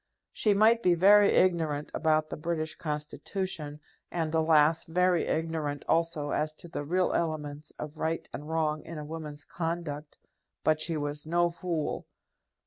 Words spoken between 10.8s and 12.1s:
she was no fool.